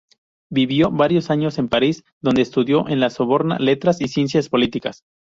Vivió 0.49 0.89
varios 0.89 1.29
años 1.29 1.59
en 1.59 1.69
París, 1.69 2.03
donde 2.21 2.41
estudió 2.41 2.89
en 2.89 2.99
la 2.99 3.11
Sorbona 3.11 3.59
Letras 3.59 4.01
y 4.01 4.07
Ciencias 4.07 4.49
Políticas. 4.49 5.03